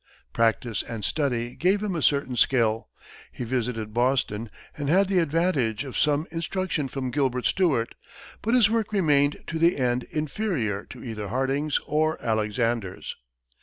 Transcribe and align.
Practice 0.33 0.81
and 0.81 1.05
study 1.05 1.55
gave 1.55 1.83
him 1.83 1.93
a 1.95 2.01
certain 2.01 2.35
skill; 2.35 2.89
he 3.31 3.43
visited 3.43 3.93
Boston 3.93 4.49
and 4.75 4.89
had 4.89 5.07
the 5.07 5.19
advantage 5.19 5.83
of 5.83 5.95
some 5.95 6.25
instruction 6.31 6.87
from 6.87 7.11
Gilbert 7.11 7.45
Stuart, 7.45 7.93
but 8.41 8.55
his 8.55 8.67
work 8.67 8.91
remained 8.91 9.43
to 9.45 9.59
the 9.59 9.77
end 9.77 10.07
inferior 10.09 10.85
to 10.85 11.03
either 11.03 11.27
Harding's 11.27 11.79
or 11.85 12.17
Alexander's. 12.19 13.15